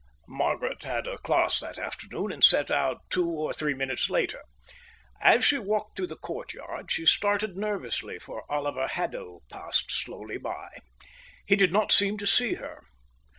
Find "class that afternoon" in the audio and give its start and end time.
1.19-2.31